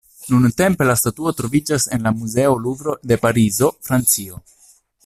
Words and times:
Nuntempe 0.35 0.87
la 0.87 0.95
statuo 1.01 1.33
troviĝas 1.41 1.85
en 1.99 2.09
la 2.09 2.15
Muzeo 2.17 2.57
Luvro 2.65 2.99
de 3.13 3.21
Parizo, 3.27 3.71
Francio. 3.91 4.43